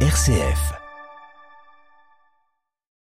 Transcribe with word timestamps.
RCF. 0.00 0.85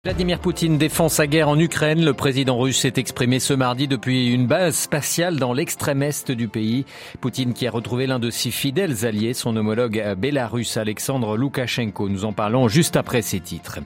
Vladimir 0.05 0.39
Poutine 0.39 0.77
défend 0.77 1.09
sa 1.09 1.27
guerre 1.27 1.49
en 1.49 1.59
Ukraine. 1.59 2.05
Le 2.05 2.13
président 2.13 2.59
russe 2.59 2.81
s'est 2.81 2.93
exprimé 2.99 3.41
ce 3.41 3.55
mardi 3.55 3.89
depuis 3.89 4.31
une 4.31 4.47
base 4.47 4.77
spatiale 4.77 5.37
dans 5.37 5.55
l'extrême 5.55 6.03
est 6.03 6.31
du 6.31 6.47
pays. 6.47 6.85
Poutine 7.23 7.55
qui 7.55 7.67
a 7.67 7.71
retrouvé 7.71 8.07
l'un 8.07 8.19
de 8.19 8.29
ses 8.29 8.51
fidèles 8.51 9.07
alliés, 9.07 9.33
son 9.33 9.57
homologue 9.57 10.05
bélarusse 10.19 10.77
Alexandre 10.77 11.39
Loukachenko. 11.39 12.11
Nous 12.11 12.27
en 12.27 12.35
parlons 12.35 12.69
juste 12.69 12.97
après 12.97 13.23
ces 13.23 13.41
titres. 13.41 13.79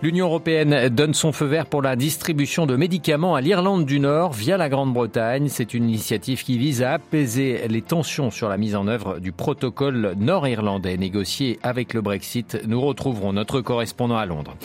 L'Union 0.00 0.26
européenne 0.26 0.90
donne 0.90 1.12
son 1.12 1.32
feu 1.32 1.46
vert 1.46 1.66
pour 1.66 1.82
la 1.82 1.96
distribution 1.96 2.66
de 2.66 2.76
médicaments 2.76 3.34
à 3.34 3.40
l'Irlande 3.40 3.84
du 3.84 3.98
Nord 3.98 4.32
via 4.32 4.56
la 4.56 4.68
Grande-Bretagne. 4.68 5.48
C'est 5.48 5.74
une 5.74 5.88
initiative 5.88 6.44
qui 6.44 6.56
vise 6.56 6.84
à 6.84 6.92
apaiser 6.92 7.66
les 7.66 7.82
tensions 7.82 8.30
sur 8.30 8.48
la 8.48 8.58
mise 8.58 8.76
en 8.76 8.86
œuvre 8.86 9.18
du 9.18 9.32
protocole 9.32 10.14
nord-irlandais 10.20 10.96
négocié 10.98 11.58
avec 11.64 11.94
le 11.94 12.00
Brexit. 12.00 12.60
Nous 12.68 12.80
retrouverons 12.80 13.32
notre 13.32 13.60
correspondant 13.60 14.18
à 14.18 14.24
Londres. 14.24 14.56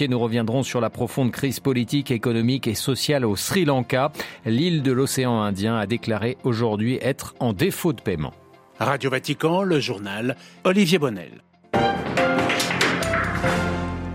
Nous 0.00 0.18
reviendrons 0.18 0.62
sur 0.62 0.80
la 0.80 0.90
profonde 0.90 1.30
crise 1.30 1.60
politique, 1.60 2.10
économique 2.10 2.66
et 2.66 2.74
sociale 2.74 3.24
au 3.24 3.36
Sri 3.36 3.64
Lanka. 3.64 4.10
L'île 4.46 4.82
de 4.82 4.92
l'océan 4.92 5.42
Indien 5.42 5.76
a 5.76 5.86
déclaré 5.86 6.38
aujourd'hui 6.44 6.98
être 7.02 7.34
en 7.40 7.52
défaut 7.52 7.92
de 7.92 8.00
paiement. 8.00 8.32
Radio 8.78 9.10
Vatican, 9.10 9.62
le 9.62 9.80
journal 9.80 10.36
Olivier 10.64 10.98
Bonnel. 10.98 11.42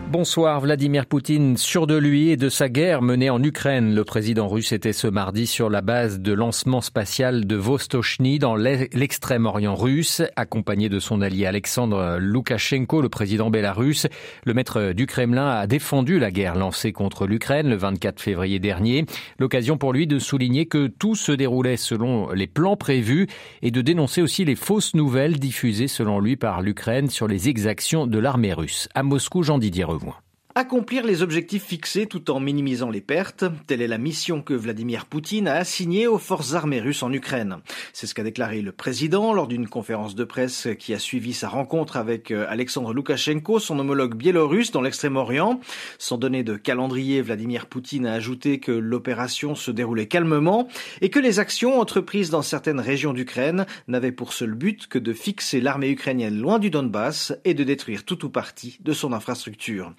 Bonsoir. 0.10 0.62
Vladimir 0.62 1.06
Poutine, 1.06 1.58
sûr 1.58 1.86
de 1.86 1.98
lui 1.98 2.30
et 2.30 2.38
de 2.38 2.48
sa 2.48 2.70
guerre 2.70 3.02
menée 3.02 3.30
en 3.30 3.44
Ukraine. 3.44 3.94
Le 3.94 4.06
président 4.06 4.48
russe 4.48 4.72
était 4.72 4.94
ce 4.94 5.08
mardi 5.08 5.46
sur 5.46 5.70
la 5.70 5.82
base 5.82 6.22
de 6.22 6.32
lancement 6.32 6.80
spatial 6.80 7.46
de 7.46 7.56
Vostochny 7.58 8.40
dans 8.40 8.56
l'extrême-orient 8.56 9.76
russe, 9.76 10.22
accompagné 10.38 10.88
de 10.88 11.00
son 11.00 11.22
allié 11.22 11.46
Alexandre 11.46 12.20
Loukachenko, 12.22 13.02
le 13.02 13.10
président 13.10 13.50
bélarusse. 13.50 14.08
Le 14.46 14.54
maître 14.54 14.94
du 14.94 15.08
Kremlin 15.08 15.50
a 15.50 15.68
défendu 15.68 16.20
la 16.20 16.32
guerre 16.32 16.56
lancée 16.56 16.94
contre 16.94 17.28
l'Ukraine 17.28 17.68
le 17.70 17.76
24 17.76 18.22
février 18.22 18.60
dernier. 18.60 19.06
L'occasion 19.40 19.78
pour 19.78 19.92
lui 19.92 20.08
de 20.08 20.20
souligner 20.20 20.68
que 20.68 20.88
tout 20.88 21.16
se 21.16 21.34
déroulait 21.34 21.76
selon 21.76 22.32
les 22.32 22.48
plans 22.48 22.78
prévus 22.78 23.28
et 23.62 23.72
de 23.72 23.82
dénoncer 23.82 24.22
aussi 24.22 24.46
les 24.46 24.56
fausses 24.56 24.96
nouvelles 24.96 25.38
diffusées 25.38 25.90
selon 25.90 26.22
lui 26.22 26.38
par 26.38 26.62
l'Ukraine 26.62 27.10
sur 27.10 27.28
les 27.28 27.50
exactions 27.50 28.08
de 28.08 28.20
l'armée 28.20 28.54
russe. 28.54 28.88
À 28.96 29.04
Moscou, 29.04 29.44
Jean 29.44 29.58
Didier 29.58 29.84
rejoint. 29.98 30.27
Accomplir 30.60 31.06
les 31.06 31.22
objectifs 31.22 31.66
fixés 31.66 32.08
tout 32.08 32.32
en 32.32 32.40
minimisant 32.40 32.90
les 32.90 33.00
pertes, 33.00 33.46
telle 33.68 33.80
est 33.80 33.88
la 33.88 34.00
mission 34.00 34.42
que 34.42 34.56
Vladimir 34.56 35.06
Poutine 35.06 35.48
a 35.48 35.54
assignée 35.54 36.08
aux 36.08 36.18
forces 36.18 36.56
armées 36.56 36.82
russes 36.82 37.04
en 37.04 37.14
Ukraine. 37.14 37.58
C'est 37.94 38.08
ce 38.08 38.16
qu'a 38.16 38.24
déclaré 38.24 38.64
le 38.64 38.72
président 38.72 39.34
lors 39.34 39.46
d'une 39.46 39.68
conférence 39.68 40.16
de 40.16 40.24
presse 40.24 40.68
qui 40.80 40.96
a 40.96 41.00
suivi 41.00 41.34
sa 41.34 41.48
rencontre 41.48 41.96
avec 41.96 42.32
euh, 42.32 42.48
Alexandre 42.50 42.92
Loukachenko, 42.92 43.60
son 43.60 43.78
homologue 43.78 44.16
biélorusse 44.16 44.72
dans 44.72 44.82
l'extrême-orient. 44.82 45.60
Sans 46.00 46.18
donner 46.18 46.42
de 46.42 46.56
calendrier, 46.56 47.22
Vladimir 47.22 47.68
Poutine 47.68 48.08
a 48.08 48.14
ajouté 48.14 48.60
que 48.60 48.72
l'opération 48.72 49.54
se 49.54 49.70
déroulait 49.70 50.08
calmement 50.08 50.68
et 51.02 51.12
que 51.12 51.20
les 51.20 51.38
actions 51.38 51.80
entreprises 51.80 52.32
dans 52.32 52.42
certaines 52.42 52.80
régions 52.80 53.14
d'Ukraine 53.14 53.68
n'avaient 53.88 54.12
pour 54.12 54.34
seul 54.34 54.56
but 54.56 54.88
que 54.88 54.98
de 54.98 55.14
fixer 55.14 55.62
l'armée 55.62 55.92
ukrainienne 55.92 56.42
loin 56.42 56.58
du 56.58 56.72
Donbass 56.72 57.32
et 57.46 57.54
de 57.54 57.64
détruire 57.64 58.06
tout 58.06 58.26
ou 58.26 58.30
partie 58.32 58.80
de 58.84 58.94
son 58.94 59.14
infrastructure. 59.14 59.94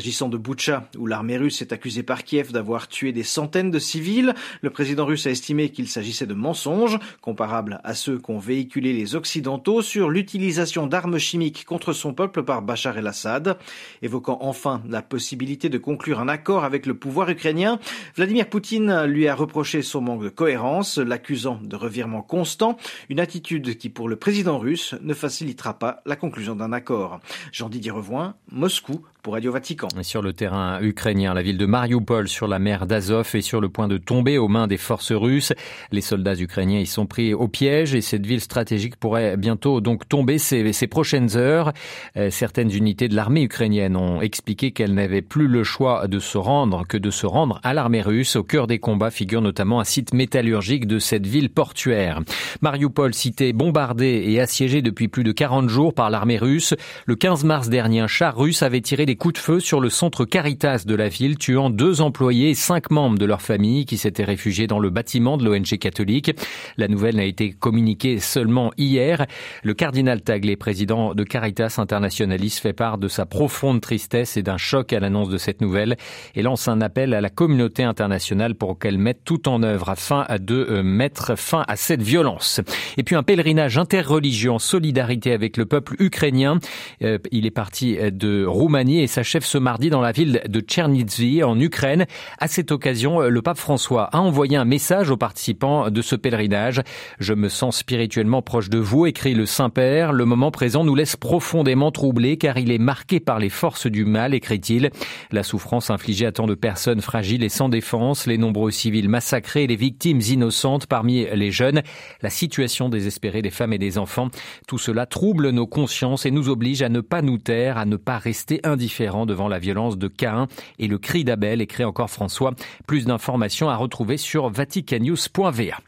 S'agissant 0.00 0.30
de 0.30 0.38
Boutcha, 0.38 0.88
où 0.96 1.06
l'armée 1.06 1.36
russe 1.36 1.60
est 1.60 1.74
accusée 1.74 2.02
par 2.02 2.24
Kiev 2.24 2.52
d'avoir 2.52 2.88
tué 2.88 3.12
des 3.12 3.22
centaines 3.22 3.70
de 3.70 3.78
civils, 3.78 4.34
le 4.62 4.70
président 4.70 5.04
russe 5.04 5.26
a 5.26 5.30
estimé 5.30 5.68
qu'il 5.68 5.88
s'agissait 5.88 6.24
de 6.24 6.32
mensonges, 6.32 6.98
comparables 7.20 7.82
à 7.84 7.92
ceux 7.92 8.16
qu'ont 8.16 8.38
véhiculés 8.38 8.94
les 8.94 9.14
Occidentaux 9.14 9.82
sur 9.82 10.08
l'utilisation 10.08 10.86
d'armes 10.86 11.18
chimiques 11.18 11.66
contre 11.66 11.92
son 11.92 12.14
peuple 12.14 12.44
par 12.44 12.62
Bachar 12.62 12.96
el-Assad. 12.96 13.58
Évoquant 14.00 14.38
enfin 14.40 14.82
la 14.88 15.02
possibilité 15.02 15.68
de 15.68 15.76
conclure 15.76 16.18
un 16.18 16.28
accord 16.28 16.64
avec 16.64 16.86
le 16.86 16.94
pouvoir 16.94 17.28
ukrainien, 17.28 17.78
Vladimir 18.16 18.48
Poutine 18.48 19.04
lui 19.04 19.28
a 19.28 19.34
reproché 19.34 19.82
son 19.82 20.00
manque 20.00 20.24
de 20.24 20.30
cohérence, 20.30 20.96
l'accusant 20.96 21.60
de 21.62 21.76
revirement 21.76 22.22
constant, 22.22 22.78
une 23.10 23.20
attitude 23.20 23.76
qui 23.76 23.90
pour 23.90 24.08
le 24.08 24.16
président 24.16 24.58
russe 24.58 24.94
ne 25.02 25.12
facilitera 25.12 25.78
pas 25.78 26.00
la 26.06 26.16
conclusion 26.16 26.56
d'un 26.56 26.72
accord. 26.72 27.20
Jean-Didier 27.52 27.90
Revoin, 27.90 28.34
Moscou, 28.50 29.04
pour 29.22 29.34
Radio 29.34 29.52
Vatican. 29.52 29.89
Sur 30.02 30.22
le 30.22 30.32
terrain 30.32 30.80
ukrainien, 30.80 31.34
la 31.34 31.42
ville 31.42 31.58
de 31.58 31.66
Mariupol 31.66 32.28
sur 32.28 32.46
la 32.46 32.58
mer 32.60 32.86
d'Azov 32.86 33.28
est 33.34 33.40
sur 33.40 33.60
le 33.60 33.68
point 33.68 33.88
de 33.88 33.98
tomber 33.98 34.38
aux 34.38 34.46
mains 34.46 34.68
des 34.68 34.76
forces 34.76 35.12
russes. 35.12 35.52
Les 35.90 36.00
soldats 36.00 36.36
ukrainiens 36.36 36.78
y 36.78 36.86
sont 36.86 37.06
pris 37.06 37.34
au 37.34 37.48
piège 37.48 37.94
et 37.94 38.00
cette 38.00 38.24
ville 38.24 38.40
stratégique 38.40 38.96
pourrait 38.96 39.36
bientôt 39.36 39.80
donc 39.80 40.08
tomber 40.08 40.38
ces, 40.38 40.86
prochaines 40.86 41.36
heures. 41.36 41.72
Euh, 42.16 42.30
certaines 42.30 42.70
unités 42.70 43.08
de 43.08 43.16
l'armée 43.16 43.42
ukrainienne 43.42 43.96
ont 43.96 44.20
expliqué 44.22 44.70
qu'elles 44.70 44.94
n'avaient 44.94 45.22
plus 45.22 45.48
le 45.48 45.64
choix 45.64 46.06
de 46.06 46.20
se 46.20 46.38
rendre 46.38 46.86
que 46.86 46.96
de 46.96 47.10
se 47.10 47.26
rendre 47.26 47.60
à 47.64 47.74
l'armée 47.74 48.02
russe. 48.02 48.36
Au 48.36 48.44
cœur 48.44 48.68
des 48.68 48.78
combats 48.78 49.10
figure 49.10 49.42
notamment 49.42 49.80
un 49.80 49.84
site 49.84 50.14
métallurgique 50.14 50.86
de 50.86 51.00
cette 51.00 51.26
ville 51.26 51.50
portuaire. 51.50 52.20
Mariupol, 52.62 53.12
cité 53.12 53.52
bombardée 53.52 54.24
et 54.28 54.40
assiégée 54.40 54.82
depuis 54.82 55.08
plus 55.08 55.24
de 55.24 55.32
40 55.32 55.68
jours 55.68 55.94
par 55.94 56.10
l'armée 56.10 56.38
russe. 56.38 56.74
Le 57.06 57.16
15 57.16 57.44
mars 57.44 57.68
dernier, 57.68 58.00
un 58.00 58.06
char 58.06 58.36
russe 58.36 58.62
avait 58.62 58.80
tiré 58.80 59.04
des 59.04 59.16
coups 59.16 59.34
de 59.34 59.38
feu 59.38 59.60
sur 59.60 59.79
le 59.80 59.90
centre 59.90 60.24
Caritas 60.24 60.84
de 60.86 60.94
la 60.94 61.08
ville, 61.08 61.38
tuant 61.38 61.70
deux 61.70 62.00
employés 62.00 62.50
et 62.50 62.54
cinq 62.54 62.90
membres 62.90 63.18
de 63.18 63.24
leur 63.24 63.42
famille 63.42 63.84
qui 63.86 63.96
s'étaient 63.96 64.24
réfugiés 64.24 64.66
dans 64.66 64.78
le 64.78 64.90
bâtiment 64.90 65.36
de 65.36 65.44
l'ONG 65.44 65.78
catholique. 65.78 66.32
La 66.76 66.88
nouvelle 66.88 67.16
n'a 67.16 67.24
été 67.24 67.50
communiquée 67.50 68.18
seulement 68.18 68.72
hier. 68.76 69.26
Le 69.62 69.74
cardinal 69.74 70.22
Taglé, 70.22 70.56
président 70.56 71.14
de 71.14 71.24
Caritas 71.24 71.76
Internationalis, 71.78 72.58
fait 72.60 72.72
part 72.72 72.98
de 72.98 73.08
sa 73.08 73.26
profonde 73.26 73.80
tristesse 73.80 74.36
et 74.36 74.42
d'un 74.42 74.56
choc 74.56 74.92
à 74.92 75.00
l'annonce 75.00 75.28
de 75.28 75.38
cette 75.38 75.60
nouvelle 75.60 75.96
et 76.34 76.42
lance 76.42 76.68
un 76.68 76.80
appel 76.80 77.14
à 77.14 77.20
la 77.20 77.30
communauté 77.30 77.82
internationale 77.82 78.54
pour 78.54 78.78
qu'elle 78.78 78.98
mette 78.98 79.24
tout 79.24 79.48
en 79.48 79.62
œuvre 79.62 79.88
afin 79.88 80.26
de 80.40 80.66
euh, 80.70 80.82
mettre 80.82 81.36
fin 81.36 81.64
à 81.68 81.76
cette 81.76 82.02
violence. 82.02 82.60
Et 82.96 83.02
puis 83.02 83.16
un 83.16 83.22
pèlerinage 83.22 83.78
interreligieux 83.78 84.52
en 84.52 84.58
solidarité 84.58 85.32
avec 85.32 85.56
le 85.56 85.66
peuple 85.66 85.96
ukrainien. 85.98 86.58
Euh, 87.02 87.18
il 87.32 87.46
est 87.46 87.50
parti 87.50 87.96
de 87.96 88.44
Roumanie 88.44 89.00
et 89.00 89.06
s'achève 89.06 89.44
ce 89.44 89.58
mardi 89.70 89.88
dans 89.88 90.00
la 90.00 90.10
ville 90.10 90.42
de 90.48 90.58
Tchernivtsi 90.58 91.44
en 91.44 91.60
Ukraine. 91.60 92.06
À 92.40 92.48
cette 92.48 92.72
occasion, 92.72 93.20
le 93.20 93.40
pape 93.40 93.56
François 93.56 94.06
a 94.12 94.18
envoyé 94.18 94.56
un 94.56 94.64
message 94.64 95.10
aux 95.10 95.16
participants 95.16 95.90
de 95.90 96.02
ce 96.02 96.16
pèlerinage. 96.16 96.82
Je 97.20 97.34
me 97.34 97.48
sens 97.48 97.76
spirituellement 97.76 98.42
proche 98.42 98.68
de 98.68 98.78
vous, 98.78 99.06
écrit 99.06 99.32
le 99.32 99.46
Saint-Père. 99.46 100.12
Le 100.12 100.24
moment 100.24 100.50
présent 100.50 100.82
nous 100.82 100.96
laisse 100.96 101.14
profondément 101.14 101.92
troublés 101.92 102.36
car 102.36 102.58
il 102.58 102.72
est 102.72 102.78
marqué 102.78 103.20
par 103.20 103.38
les 103.38 103.48
forces 103.48 103.86
du 103.86 104.04
mal, 104.04 104.34
écrit-il. 104.34 104.90
La 105.30 105.44
souffrance 105.44 105.88
infligée 105.90 106.26
à 106.26 106.32
tant 106.32 106.48
de 106.48 106.56
personnes 106.56 107.00
fragiles 107.00 107.44
et 107.44 107.48
sans 107.48 107.68
défense, 107.68 108.26
les 108.26 108.38
nombreux 108.38 108.72
civils 108.72 109.08
massacrés 109.08 109.68
les 109.68 109.76
victimes 109.76 110.20
innocentes 110.20 110.86
parmi 110.86 111.26
les 111.32 111.52
jeunes, 111.52 111.82
la 112.22 112.30
situation 112.30 112.88
désespérée 112.88 113.40
des 113.40 113.50
femmes 113.50 113.72
et 113.72 113.78
des 113.78 113.98
enfants, 113.98 114.30
tout 114.66 114.78
cela 114.78 115.06
trouble 115.06 115.50
nos 115.50 115.68
consciences 115.68 116.26
et 116.26 116.32
nous 116.32 116.48
oblige 116.48 116.82
à 116.82 116.88
ne 116.88 117.00
pas 117.00 117.22
nous 117.22 117.38
taire, 117.38 117.78
à 117.78 117.84
ne 117.84 117.94
pas 117.96 118.18
rester 118.18 118.58
indifférents 118.64 119.26
devant 119.26 119.46
la 119.50 119.58
violence 119.58 119.98
de 119.98 120.08
Cain 120.08 120.48
et 120.78 120.88
le 120.88 120.98
cri 120.98 121.24
d'Abel, 121.24 121.60
écrit 121.60 121.84
encore 121.84 122.10
François. 122.10 122.54
Plus 122.86 123.04
d'informations 123.04 123.68
à 123.68 123.76
retrouver 123.76 124.16
sur 124.16 124.48
vaticannews.va. 124.48 125.78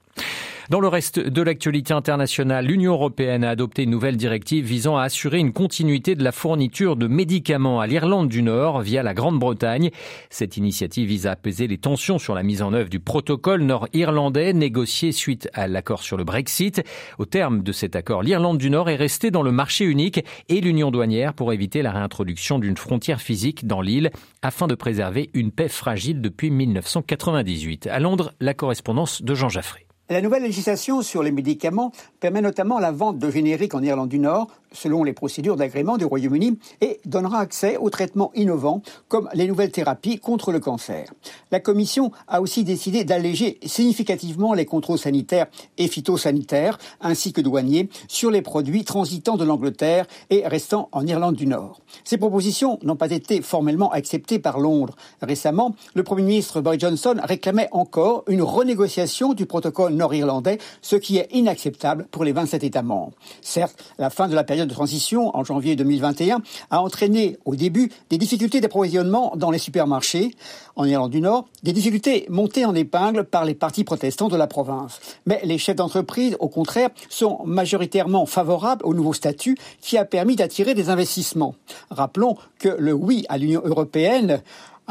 Dans 0.73 0.81
le 0.81 0.89
reste 0.89 1.19
de 1.19 1.43
l'actualité 1.43 1.93
internationale, 1.93 2.65
l'Union 2.65 2.95
européenne 2.95 3.45
a 3.45 3.51
adopté 3.51 3.83
une 3.83 3.91
nouvelle 3.91 4.17
directive 4.17 4.65
visant 4.65 4.97
à 4.97 5.03
assurer 5.03 5.39
une 5.39 5.53
continuité 5.53 6.15
de 6.15 6.25
la 6.25 6.33
fourniture 6.33 6.97
de 6.97 7.09
médicaments 7.09 7.83
à 7.83 7.87
l'Irlande 7.87 8.31
du 8.31 8.43
Nord 8.43 8.81
via 8.81 9.03
la 9.03 9.13
Grande-Bretagne. 9.13 9.91
Cette 10.31 10.57
initiative 10.57 11.09
vise 11.09 11.27
à 11.27 11.33
apaiser 11.33 11.67
les 11.67 11.77
tensions 11.77 12.19
sur 12.19 12.35
la 12.35 12.43
mise 12.43 12.63
en 12.63 12.73
œuvre 12.73 12.89
du 12.89 13.01
protocole 13.01 13.65
nord-irlandais 13.65 14.55
négocié 14.55 15.13
suite 15.13 15.51
à 15.53 15.69
l'accord 15.69 16.03
sur 16.03 16.17
le 16.17 16.25
Brexit. 16.25 16.83
Au 17.19 17.27
terme 17.27 17.63
de 17.63 17.73
cet 17.73 17.95
accord, 17.95 18.23
l'Irlande 18.23 18.57
du 18.57 18.71
Nord 18.71 18.89
est 18.89 18.97
restée 18.97 19.31
dans 19.31 19.43
le 19.43 19.53
marché 19.53 19.85
unique 19.85 20.25
et 20.49 20.63
l'union 20.63 20.91
douanière 20.91 21.35
pour 21.35 21.53
éviter 21.53 21.83
la 21.83 21.93
réintroduction 21.93 22.59
d'une 22.59 22.79
frontière 22.79 23.21
physique 23.21 23.67
dans 23.67 23.83
l'île 23.83 24.11
afin 24.41 24.69
de 24.69 24.75
préserver 24.75 25.29
une 25.35 25.53
paix 25.53 25.69
fragile 25.69 26.23
depuis 26.23 26.51
1998. 26.51 27.89
À 27.89 28.01
Londres, 28.01 28.33
la 28.41 28.55
correspondance 28.55 29.21
de 29.21 29.35
Jean 29.35 29.51
Jaffré. 29.51 29.87
La 30.11 30.21
nouvelle 30.21 30.43
législation 30.43 31.01
sur 31.01 31.23
les 31.23 31.31
médicaments 31.31 31.93
permet 32.19 32.43
notamment 32.43 32.81
la 32.81 32.91
vente 32.91 33.19
de 33.19 33.31
génériques 33.31 33.75
en 33.75 33.83
Irlande 33.83 34.09
du 34.09 34.19
Nord, 34.19 34.49
selon 34.73 35.05
les 35.05 35.13
procédures 35.13 35.57
d'agrément 35.57 35.97
du 35.97 36.05
Royaume-Uni, 36.05 36.59
et 36.81 37.01
donnera 37.05 37.39
accès 37.39 37.77
aux 37.77 37.89
traitements 37.89 38.33
innovants 38.35 38.83
comme 39.09 39.29
les 39.33 39.47
nouvelles 39.47 39.71
thérapies 39.71 40.19
contre 40.19 40.51
le 40.51 40.61
cancer. 40.61 41.13
La 41.51 41.61
Commission 41.61 42.11
a 42.27 42.41
aussi 42.41 42.65
décidé 42.65 43.05
d'alléger 43.05 43.59
significativement 43.65 44.55
les 44.55 44.65
contrôles 44.67 44.99
sanitaires 44.99 45.47
et 45.79 45.89
phytosanitaires, 45.89 46.79
ainsi 47.01 47.33
que 47.33 47.41
douaniers, 47.41 47.89
sur 48.09 48.31
les 48.31 48.43
produits 48.43 48.85
transitant 48.85 49.37
de 49.37 49.45
l'Angleterre 49.45 50.07
et 50.31 50.47
restant 50.47 50.89
en 50.93 51.07
Irlande 51.07 51.37
du 51.37 51.47
Nord. 51.47 51.81
Ces 52.03 52.19
propositions 52.19 52.79
n'ont 52.83 52.97
pas 52.97 53.13
été 53.13 53.41
formellement 53.41 53.93
acceptées 53.93 54.41
par 54.41 54.59
Londres. 54.59 54.97
Récemment, 55.23 55.75
le 55.95 56.03
Premier 56.03 56.23
ministre 56.23 56.61
Boris 56.61 56.81
Johnson 56.81 57.15
réclamait 57.23 57.69
encore 57.71 58.25
une 58.27 58.43
renégociation 58.43 59.33
du 59.33 59.47
protocole 59.47 59.92
nord-irlandais, 59.97 60.59
ce 60.81 60.97
qui 60.97 61.19
est 61.19 61.29
inacceptable 61.33 62.07
pour 62.11 62.25
les 62.25 62.33
27 62.33 62.65
États 62.65 62.83
membres. 62.83 63.13
Certes, 63.41 63.77
la 63.99 64.11
fin 64.11 64.29
de 64.29 64.35
la 64.35 64.45
période 64.45 64.69
de 64.69 64.75
transition 64.75 65.37
en 65.37 65.45
janvier 65.45 65.77
2021 65.77 66.43
a 66.71 66.81
entraîné 66.81 67.39
au 67.45 67.57
début 67.57 67.91
des 68.11 68.19
difficultés 68.19 68.61
d'approvisionnement 68.61 69.33
dans 69.37 69.51
les 69.51 69.59
supermarchés 69.59 70.35
en 70.77 70.85
Irlande 70.85 71.11
du 71.11 71.21
Nord, 71.21 71.47
des 71.63 71.73
difficultés 71.73 72.27
montées 72.29 72.65
en 72.65 72.75
épingle 72.75 73.25
par 73.25 73.45
les 73.45 73.55
partis 73.55 73.85
protestants 73.85 74.29
de 74.29 74.37
la 74.37 74.47
province. 74.47 75.01
Mais 75.27 75.41
les 75.45 75.59
chefs 75.59 75.77
d'entreprise, 75.77 76.37
au 76.41 76.49
contraire, 76.49 76.91
sont 77.09 77.41
majoritairement 77.45 78.27
favorables 78.27 78.85
au 78.85 78.95
nouveau 78.95 79.13
statut 79.13 79.57
qui 79.81 79.99
a 79.99 80.05
permis 80.05 80.37
d'attirer 80.37 80.75
des 80.75 80.91
investissements. 80.91 81.55
Rappelons 81.91 82.37
que 82.59 82.69
le 82.69 82.93
oui 82.93 83.25
à 83.29 83.39
l'Union 83.39 83.63
européenne 83.65 84.43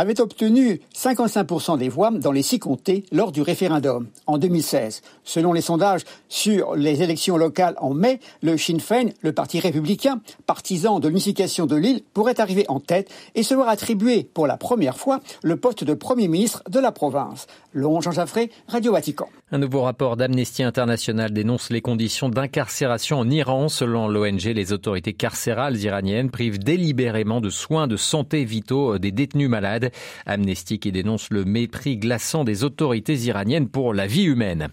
avait 0.01 0.19
obtenu 0.19 0.81
55% 0.95 1.77
des 1.77 1.87
voix 1.87 2.09
dans 2.09 2.31
les 2.31 2.41
six 2.41 2.57
comtés 2.57 3.05
lors 3.11 3.31
du 3.31 3.43
référendum 3.43 4.07
en 4.25 4.39
2016. 4.39 5.03
Selon 5.23 5.53
les 5.53 5.61
sondages 5.61 6.01
sur 6.27 6.75
les 6.75 7.03
élections 7.03 7.37
locales 7.37 7.75
en 7.77 7.93
mai, 7.93 8.19
le 8.41 8.57
Sinn 8.57 8.79
Féin, 8.79 9.09
le 9.21 9.31
parti 9.31 9.59
républicain, 9.59 10.19
partisan 10.47 10.99
de 10.99 11.07
l'unification 11.07 11.67
de 11.67 11.75
l'île, 11.75 12.01
pourrait 12.15 12.41
arriver 12.41 12.65
en 12.67 12.79
tête 12.79 13.11
et 13.35 13.43
se 13.43 13.53
voir 13.53 13.69
attribuer 13.69 14.23
pour 14.23 14.47
la 14.47 14.57
première 14.57 14.97
fois 14.97 15.19
le 15.43 15.55
poste 15.55 15.83
de 15.83 15.93
Premier 15.93 16.27
ministre 16.27 16.63
de 16.67 16.79
la 16.79 16.91
province. 16.91 17.45
Laurent 17.73 18.01
Jean 18.01 18.11
Jaffré, 18.11 18.49
Radio 18.67 18.91
Vatican. 18.93 19.29
Un 19.51 19.59
nouveau 19.59 19.81
rapport 19.81 20.17
d'Amnesty 20.17 20.63
International 20.63 21.31
dénonce 21.31 21.69
les 21.69 21.81
conditions 21.81 22.27
d'incarcération 22.27 23.19
en 23.19 23.29
Iran. 23.29 23.69
Selon 23.69 24.07
l'ONG, 24.07 24.43
les 24.43 24.73
autorités 24.73 25.13
carcérales 25.13 25.77
iraniennes 25.77 26.31
privent 26.31 26.59
délibérément 26.59 27.39
de 27.39 27.49
soins 27.49 27.87
de 27.87 27.97
santé 27.97 28.43
vitaux 28.43 28.97
des 28.97 29.11
détenus 29.11 29.49
malades. 29.49 29.90
Amnesty 30.25 30.79
qui 30.79 30.91
dénonce 30.91 31.29
le 31.31 31.45
mépris 31.45 31.97
glaçant 31.97 32.43
des 32.43 32.63
autorités 32.63 33.15
iraniennes 33.15 33.67
pour 33.67 33.93
la 33.93 34.07
vie 34.07 34.23
humaine. 34.23 34.69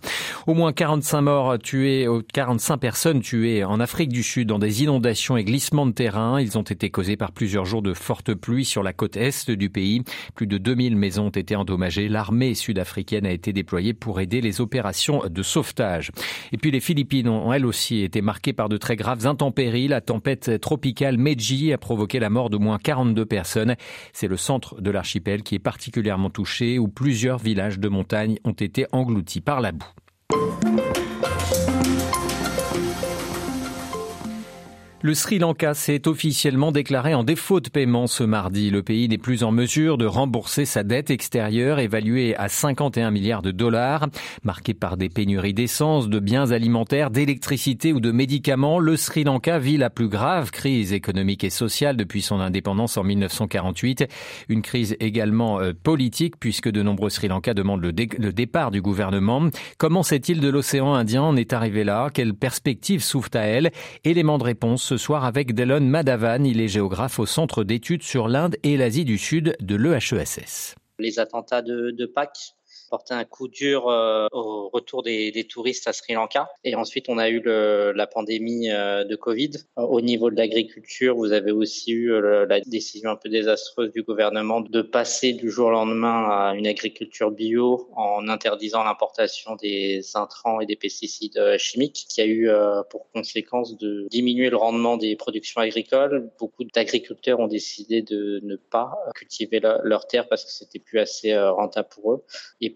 Au 0.46 0.54
moins 0.54 0.72
45 0.72 1.20
morts 1.22 1.58
tués, 1.58 2.06
45 2.32 2.76
personnes 2.78 3.20
tuées 3.20 3.64
en 3.64 3.80
Afrique 3.80 4.10
du 4.10 4.22
Sud 4.22 4.48
dans 4.48 4.58
des 4.58 4.82
inondations 4.82 5.36
et 5.36 5.44
glissements 5.44 5.86
de 5.86 5.92
terrain. 5.92 6.40
Ils 6.40 6.58
ont 6.58 6.62
été 6.62 6.90
causés 6.90 7.16
par 7.16 7.32
plusieurs 7.32 7.64
jours 7.64 7.82
de 7.82 7.94
fortes 7.94 8.34
pluies 8.34 8.64
sur 8.64 8.82
la 8.82 8.92
côte 8.92 9.16
est 9.16 9.50
du 9.50 9.70
pays. 9.70 10.02
Plus 10.34 10.46
de 10.46 10.58
2000 10.58 10.96
maisons 10.96 11.26
ont 11.26 11.30
été 11.30 11.56
endommagées. 11.56 12.08
L'armée 12.08 12.54
sud-africaine 12.54 13.26
a 13.26 13.30
été 13.30 13.52
déployée 13.52 13.94
pour 13.94 14.20
aider 14.20 14.40
les 14.40 14.60
opérations 14.60 15.22
de 15.28 15.42
sauvetage. 15.42 16.10
Et 16.52 16.56
puis 16.56 16.70
les 16.70 16.80
Philippines 16.80 17.28
ont 17.28 17.52
elles 17.52 17.66
aussi 17.66 18.02
été 18.02 18.20
marquées 18.20 18.52
par 18.52 18.68
de 18.68 18.76
très 18.76 18.96
graves 18.96 19.26
intempéries. 19.26 19.88
La 19.88 20.00
tempête 20.00 20.60
tropicale 20.60 21.18
Meiji 21.18 21.72
a 21.72 21.78
provoqué 21.78 22.18
la 22.18 22.30
mort 22.30 22.50
d'au 22.50 22.58
moins 22.58 22.78
42 22.78 23.24
personnes. 23.26 23.76
C'est 24.12 24.28
le 24.28 24.36
centre 24.36 24.80
de 24.80 24.90
l'archipel 24.98 25.44
qui 25.44 25.54
est 25.54 25.60
particulièrement 25.60 26.28
touché 26.28 26.80
où 26.80 26.88
plusieurs 26.88 27.38
villages 27.38 27.78
de 27.78 27.88
montagne 27.88 28.38
ont 28.42 28.50
été 28.50 28.86
engloutis 28.90 29.40
par 29.40 29.60
la 29.60 29.70
boue. 29.70 29.86
Le 35.08 35.14
Sri 35.14 35.38
Lanka 35.38 35.72
s'est 35.72 36.06
officiellement 36.06 36.70
déclaré 36.70 37.14
en 37.14 37.24
défaut 37.24 37.60
de 37.60 37.70
paiement 37.70 38.06
ce 38.06 38.24
mardi. 38.24 38.68
Le 38.68 38.82
pays 38.82 39.08
n'est 39.08 39.16
plus 39.16 39.42
en 39.42 39.52
mesure 39.52 39.96
de 39.96 40.04
rembourser 40.04 40.66
sa 40.66 40.82
dette 40.82 41.08
extérieure 41.08 41.78
évaluée 41.78 42.36
à 42.36 42.50
51 42.50 43.10
milliards 43.10 43.40
de 43.40 43.50
dollars. 43.50 44.08
Marqué 44.42 44.74
par 44.74 44.98
des 44.98 45.08
pénuries 45.08 45.54
d'essence, 45.54 46.10
de 46.10 46.18
biens 46.18 46.50
alimentaires, 46.50 47.08
d'électricité 47.10 47.94
ou 47.94 48.00
de 48.00 48.10
médicaments, 48.10 48.78
le 48.78 48.98
Sri 48.98 49.24
Lanka 49.24 49.58
vit 49.58 49.78
la 49.78 49.88
plus 49.88 50.08
grave 50.08 50.50
crise 50.50 50.92
économique 50.92 51.42
et 51.42 51.48
sociale 51.48 51.96
depuis 51.96 52.20
son 52.20 52.38
indépendance 52.40 52.98
en 52.98 53.02
1948. 53.02 54.04
Une 54.50 54.60
crise 54.60 54.94
également 55.00 55.58
euh, 55.58 55.72
politique 55.72 56.34
puisque 56.38 56.68
de 56.68 56.82
nombreux 56.82 57.08
Sri 57.08 57.28
Lanka 57.28 57.54
demandent 57.54 57.80
le, 57.80 57.92
départ 57.94 58.70
du 58.70 58.82
gouvernement. 58.82 59.48
Comment 59.78 60.02
cette 60.02 60.28
île 60.28 60.40
de 60.40 60.50
l'océan 60.50 60.92
Indien 60.92 61.22
en 61.22 61.34
est 61.34 61.54
arrivée 61.54 61.84
là? 61.84 62.10
Quelles 62.12 62.34
perspectives 62.34 63.02
s'ouvrent 63.02 63.30
à 63.32 63.46
elle? 63.46 63.70
Élément 64.04 64.36
de 64.36 64.44
réponse 64.44 64.97
soir 64.98 65.24
avec 65.24 65.54
Delon 65.54 65.80
Madavan. 65.80 66.44
Il 66.44 66.60
est 66.60 66.68
géographe 66.68 67.18
au 67.18 67.26
Centre 67.26 67.64
d'études 67.64 68.02
sur 68.02 68.28
l'Inde 68.28 68.56
et 68.62 68.76
l'Asie 68.76 69.04
du 69.04 69.16
Sud 69.16 69.56
de 69.60 69.76
l'EHESS. 69.76 70.74
Les 70.98 71.18
attentats 71.18 71.62
de, 71.62 71.92
de 71.96 72.06
Pâques 72.06 72.56
porté 72.88 73.14
un 73.14 73.24
coup 73.24 73.48
dur 73.48 73.88
euh, 73.88 74.26
au 74.32 74.68
retour 74.68 75.02
des, 75.02 75.46
touristes 75.48 75.86
à 75.86 75.92
Sri 75.92 76.14
Lanka. 76.14 76.48
Et 76.64 76.74
ensuite, 76.74 77.08
on 77.08 77.18
a 77.18 77.28
eu 77.28 77.40
le, 77.40 77.92
la 77.94 78.06
pandémie 78.06 78.70
euh, 78.70 79.04
de 79.04 79.16
Covid. 79.16 79.50
Euh, 79.78 79.82
au 79.82 80.00
niveau 80.00 80.30
de 80.30 80.36
l'agriculture, 80.36 81.16
vous 81.16 81.32
avez 81.32 81.52
aussi 81.52 81.92
eu 81.92 82.08
la 82.20 82.60
décision 82.60 83.10
un 83.10 83.16
peu 83.16 83.28
désastreuse 83.28 83.92
du 83.92 84.02
gouvernement 84.02 84.60
de 84.60 84.82
passer 84.82 85.32
du 85.32 85.50
jour 85.50 85.68
au 85.68 85.70
lendemain 85.70 86.28
à 86.30 86.54
une 86.54 86.66
agriculture 86.66 87.30
bio 87.30 87.88
en 87.94 88.28
interdisant 88.28 88.84
l'importation 88.84 89.56
des 89.56 90.02
intrants 90.14 90.60
et 90.60 90.66
des 90.66 90.76
pesticides 90.76 91.56
chimiques, 91.58 92.06
qui 92.08 92.20
a 92.20 92.26
eu 92.26 92.50
pour 92.90 93.10
conséquence 93.12 93.76
de 93.76 94.06
diminuer 94.10 94.50
le 94.50 94.56
rendement 94.56 94.96
des 94.96 95.16
productions 95.16 95.60
agricoles. 95.60 96.30
Beaucoup 96.38 96.64
d'agriculteurs 96.64 97.40
ont 97.40 97.48
décidé 97.48 98.02
de 98.02 98.40
ne 98.42 98.56
pas 98.56 98.98
cultiver 99.14 99.60
leurs 99.60 100.06
terres 100.06 100.28
parce 100.28 100.44
que 100.44 100.50
c'était 100.50 100.78
plus 100.78 100.98
assez 100.98 101.36
rentable 101.36 101.88
pour 101.90 102.12
eux. 102.12 102.24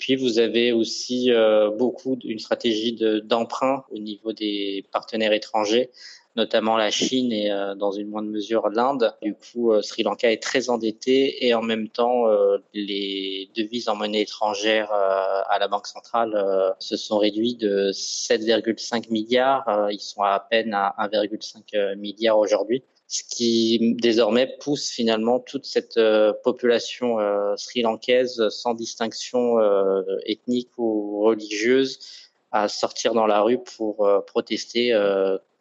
Puis 0.03 0.17
vous 0.17 0.41
avez 0.41 0.73
aussi 0.73 1.31
euh, 1.31 1.71
beaucoup 1.71 2.17
d'une 2.17 2.41
stratégie 2.41 2.99
d'emprunt 3.23 3.85
au 3.93 3.99
niveau 3.99 4.33
des 4.33 4.85
partenaires 4.91 5.33
étrangers 5.33 5.91
notamment 6.35 6.77
la 6.77 6.91
Chine 6.91 7.31
et 7.31 7.53
euh, 7.53 7.77
dans 7.77 7.93
une 7.93 8.09
moindre 8.09 8.31
mesure 8.31 8.69
l'Inde. 8.71 9.15
Du 9.23 9.35
coup, 9.35 9.71
euh, 9.71 9.81
Sri 9.81 10.03
Lanka 10.03 10.33
est 10.33 10.43
très 10.43 10.71
endetté 10.71 11.47
et 11.47 11.55
en 11.55 11.63
même 11.63 11.89
temps, 11.89 12.25
les 12.75 13.49
devises 13.55 13.89
en 13.89 13.95
monnaie 13.95 14.23
étrangère 14.23 14.91
à 14.91 15.57
la 15.61 15.69
Banque 15.69 15.87
centrale 15.87 16.75
se 16.81 16.97
sont 16.97 17.19
réduits 17.19 17.55
de 17.55 17.93
7,5 17.93 19.09
milliards. 19.09 19.89
ils 19.93 20.01
sont 20.01 20.23
à 20.23 20.41
peine 20.41 20.75
à 20.75 20.97
1,5 20.99 21.95
milliard 21.97 22.39
aujourd'hui 22.39 22.83
ce 23.13 23.23
qui 23.25 23.95
désormais 24.01 24.57
pousse 24.59 24.89
finalement 24.91 25.39
toute 25.39 25.67
cette 25.67 25.99
euh, 25.99 26.33
population 26.45 27.21
euh, 27.21 27.55
sri-lankaise 27.57 28.49
sans 28.49 28.73
distinction 28.73 29.59
euh, 29.59 30.03
ethnique 30.25 30.71
ou 30.79 31.21
religieuse 31.21 31.99
à 32.53 32.69
sortir 32.69 33.13
dans 33.13 33.27
la 33.27 33.43
rue 33.43 33.59
pour 33.77 34.07
protester 34.27 34.93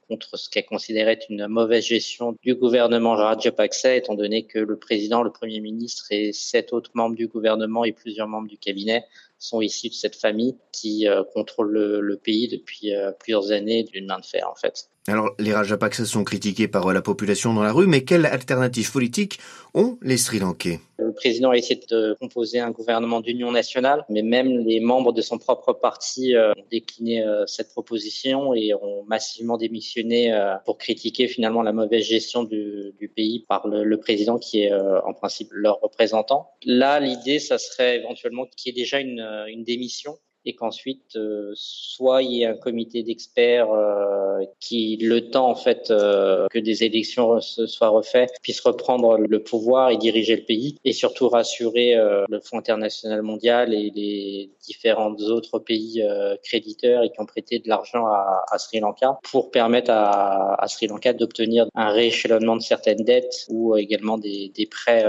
contre 0.09 0.38
ce 0.38 0.50
qu'elle 0.50 0.65
considérait 0.65 1.19
une 1.30 1.48
mauvaise 1.48 1.86
gestion 1.86 2.36
du 2.44 2.53
gouvernement 2.53 3.15
Rajapaksa, 3.15 3.95
étant 3.95 4.15
donné 4.15 4.44
que 4.44 4.59
le 4.59 4.75
président, 4.75 5.24
le 5.24 5.31
premier 5.31 5.62
ministre 5.62 6.07
et 6.12 6.33
sept 6.33 6.74
autres 6.74 6.92
membres 6.94 7.15
du 7.15 7.27
gouvernement 7.27 7.86
et 7.86 7.94
plusieurs 7.94 8.27
membres 8.27 8.50
du 8.50 8.57
cabinet 8.57 9.06
sont 9.42 9.62
issus 9.62 9.90
de 9.90 9.94
cette 9.94 10.16
famille 10.16 10.56
qui 10.72 11.08
contrôle 11.34 11.72
le, 11.72 12.02
le, 12.02 12.18
pays 12.18 12.48
depuis 12.48 12.94
plusieurs 13.20 13.52
années 13.52 13.84
d'une 13.84 14.06
main 14.06 14.20
de 14.20 14.26
fer, 14.26 14.48
en 14.50 14.56
fait. 14.56 14.90
Alors, 15.08 15.32
les 15.40 15.52
Rajapaksa 15.52 16.06
sont 16.06 16.24
critiqués 16.24 16.68
par 16.68 16.86
euh, 16.86 16.94
la 16.94 17.02
population 17.02 17.56
dans 17.56 17.64
la 17.64 17.72
rue, 17.72 17.88
mais 17.88 18.04
quelle 18.04 18.28
alternative 18.28 18.92
politique 18.92 19.39
ont 19.74 19.98
les 20.04 20.18
Sri 20.18 20.38
Lankais 20.38 20.80
Le 21.00 21.12
président 21.12 21.50
a 21.50 21.58
essayé 21.58 21.82
de 21.89 22.15
composer 22.20 22.60
un 22.60 22.70
gouvernement 22.70 23.20
d'union 23.20 23.51
nationale, 23.51 24.06
mais 24.10 24.22
même 24.22 24.60
les 24.60 24.80
membres 24.80 25.12
de 25.12 25.24
son 25.24 25.39
propre 25.39 25.74
parti 25.74 26.36
euh, 26.36 26.51
ont 26.51 26.65
décliné 26.70 27.24
euh, 27.24 27.48
cette 27.48 27.72
proposition 27.72 28.54
et 28.54 28.75
ont 28.75 29.04
massivement 29.08 29.58
démissionné 29.58 30.32
pour 30.65 30.77
critiquer 30.77 31.27
finalement 31.27 31.63
la 31.63 31.74
mauvaise 31.74 32.06
gestion 32.06 32.44
du, 32.44 32.94
du 33.00 33.10
pays 33.10 33.44
par 33.50 33.68
le, 33.68 33.84
le, 33.84 33.98
président 33.98 34.38
qui 34.38 34.62
est 34.63 34.74
en 34.74 35.13
principe 35.13 35.50
leur 35.51 35.80
représentant. 35.80 36.51
Là, 36.65 37.00
l'idée, 37.00 37.39
ça 37.39 37.58
serait 37.58 37.98
éventuellement 37.98 38.46
qu'il 38.46 38.72
y 38.72 38.80
ait 38.80 38.84
déjà 38.84 39.00
une, 39.00 39.22
une 39.48 39.64
démission 39.64 40.18
et 40.46 40.56
qu'ensuite 40.56 41.16
euh, 41.16 41.52
soit 41.56 42.24
il 42.24 42.32
y 42.32 42.44
ait 42.44 42.48
un 42.48 42.56
comité 42.56 43.04
d'experts 43.04 43.72
euh, 43.72 44.40
qui, 44.60 44.98
le 44.98 45.30
temps 45.30 45.50
en 45.50 45.56
fait 45.56 45.92
euh, 45.92 46.48
que 46.50 46.60
des 46.60 46.84
élections 46.84 47.40
se 47.42 47.68
soient 47.68 47.90
refaites, 47.90 48.32
puisse 48.42 48.60
reprendre 48.62 49.18
le 49.18 49.44
pouvoir 49.44 49.92
et 49.92 49.98
diriger 49.98 50.36
le 50.36 50.44
pays, 50.44 50.78
et 50.84 50.94
surtout 50.94 51.30
rassurer 51.30 51.96
le 51.96 52.40
Fonds 52.40 52.58
international 52.58 53.22
mondial 53.22 53.74
et 53.74 53.92
les 53.96 54.52
différents 54.62 55.14
autres 55.16 55.60
pays 55.60 56.04
créditeurs 56.44 57.04
et 57.04 57.10
qui 57.10 57.20
ont 57.20 57.26
prêté 57.26 57.60
de 57.60 57.68
l'argent 57.68 58.06
à, 58.06 58.44
à, 58.52 58.58
Sri 58.58 58.80
Lanka 58.80 59.20
pour 59.24 59.52
permettre 59.52 59.92
à, 59.92 60.62
à 60.62 60.68
Sri 60.68 60.88
Lanka 60.88 61.14
d'obtenir 61.14 61.68
un 61.76 61.90
rééchelonnement 61.90 62.56
de 62.56 62.62
certaines 62.62 63.04
dettes 63.04 63.46
ou 63.50 63.76
également 63.78 64.18
des, 64.18 64.52
des 64.56 64.66
prêts 64.66 65.06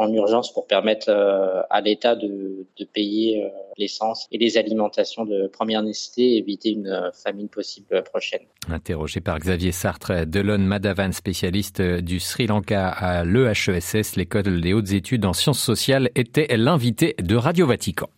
en 0.00 0.12
urgence 0.12 0.52
pour 0.52 0.66
permettre 0.66 1.10
à 1.70 1.80
l'État 1.80 2.16
de, 2.16 2.66
payer 2.92 3.44
l'essence 3.80 4.28
et 4.30 4.38
les 4.38 4.56
alimentations 4.56 5.24
de 5.24 5.48
première 5.48 5.82
nécessité 5.82 6.34
et 6.34 6.38
éviter 6.38 6.70
une 6.70 6.86
euh, 6.86 7.10
famine 7.12 7.48
possible 7.48 8.02
prochaine. 8.04 8.42
Interrogé 8.68 9.20
par 9.20 9.38
Xavier 9.38 9.72
Sartre, 9.72 10.26
Delon 10.26 10.58
Madavan, 10.58 11.12
spécialiste 11.12 11.80
du 11.80 12.20
Sri 12.20 12.46
Lanka 12.46 12.88
à 12.88 13.24
l'EHESS, 13.24 14.16
l'école 14.16 14.60
des 14.60 14.72
hautes 14.72 14.92
études 14.92 15.24
en 15.24 15.32
sciences 15.32 15.60
sociales, 15.60 16.10
était 16.14 16.56
l'invité 16.56 17.14
de 17.18 17.36
Radio 17.36 17.66
Vatican. 17.66 18.08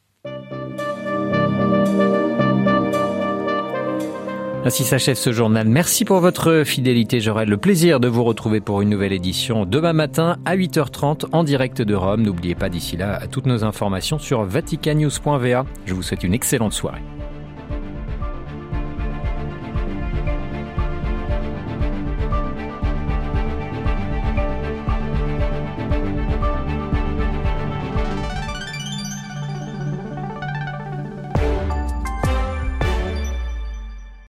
Ainsi 4.64 4.84
s'achève 4.84 5.16
ce 5.16 5.32
journal. 5.32 5.66
Merci 5.66 6.04
pour 6.04 6.20
votre 6.20 6.62
fidélité. 6.64 7.18
J'aurai 7.18 7.46
le 7.46 7.56
plaisir 7.56 7.98
de 7.98 8.06
vous 8.06 8.22
retrouver 8.22 8.60
pour 8.60 8.80
une 8.80 8.90
nouvelle 8.90 9.12
édition 9.12 9.66
demain 9.66 9.92
matin 9.92 10.36
à 10.44 10.56
8h30 10.56 11.26
en 11.32 11.42
direct 11.42 11.82
de 11.82 11.94
Rome. 11.96 12.22
N'oubliez 12.22 12.54
pas 12.54 12.68
d'ici 12.68 12.96
là 12.96 13.20
toutes 13.26 13.46
nos 13.46 13.64
informations 13.64 14.20
sur 14.20 14.44
vaticanews.va. 14.44 15.66
Je 15.84 15.94
vous 15.94 16.02
souhaite 16.02 16.22
une 16.22 16.34
excellente 16.34 16.72
soirée. 16.72 17.02